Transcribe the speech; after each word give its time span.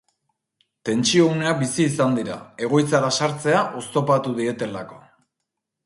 Tentsio 0.89 1.27
uneak 1.33 1.59
bizi 1.59 1.85
izan 1.89 2.17
dira, 2.21 2.39
egoitzara 2.69 3.13
sartzea 3.19 3.63
oztopatu 3.83 4.39
dietelako. 4.41 5.03